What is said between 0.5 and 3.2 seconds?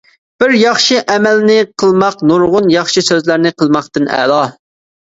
ياخشى ئەمەلنى قىلماق نۇرغۇن ياخشى